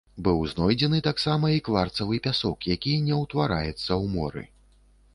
[0.27, 4.43] Быў знойдзены таксама і кварцавы пясок, які не ўтвараецца ў моры.